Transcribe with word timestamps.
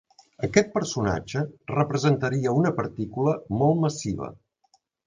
Aquest 0.45 0.71
personatge 0.77 1.43
representaria 1.75 2.57
una 2.63 2.73
partícula 2.81 3.39
molt 3.63 3.87
massiva. 3.89 4.37